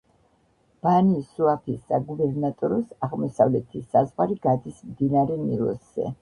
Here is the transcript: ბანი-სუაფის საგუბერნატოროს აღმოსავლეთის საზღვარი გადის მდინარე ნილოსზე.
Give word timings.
ბანი-სუაფის 0.85 1.77
საგუბერნატოროს 1.91 2.95
აღმოსავლეთის 3.09 3.85
საზღვარი 3.93 4.39
გადის 4.47 4.81
მდინარე 4.89 5.39
ნილოსზე. 5.45 6.11